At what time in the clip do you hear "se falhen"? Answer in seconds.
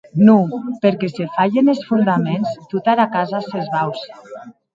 1.15-1.65